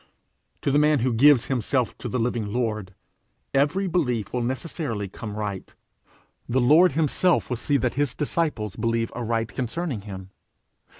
To 0.63 0.71
the 0.71 0.79
man 0.79 1.01
who 1.01 1.13
gives 1.13 1.45
himself 1.45 1.95
to 1.99 2.09
the 2.09 2.17
living 2.17 2.51
Lord, 2.51 2.95
every 3.53 3.85
belief 3.85 4.33
will 4.33 4.41
necessarily 4.41 5.07
come 5.07 5.35
right; 5.35 5.75
the 6.49 6.59
Lord 6.59 6.93
himself 6.93 7.51
will 7.51 7.57
see 7.57 7.77
that 7.77 7.93
his 7.93 8.15
disciple 8.15 8.71
believe 8.79 9.11
aright 9.15 9.49
concerning 9.53 10.01
him. 10.01 10.31